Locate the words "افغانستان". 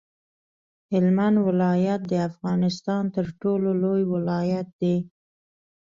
2.29-3.03